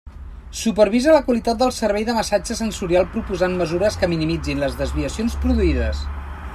Supervisa 0.59 1.11
la 1.15 1.19
qualitat 1.27 1.59
del 1.59 1.73
servei 1.75 2.07
de 2.07 2.15
massatge 2.19 2.57
sensorial 2.61 3.07
proposant 3.17 3.59
mesures 3.61 3.99
que 4.05 4.13
minimitzin 4.15 4.65
les 4.65 4.81
desviacions 4.83 5.39
produïdes. 5.47 6.03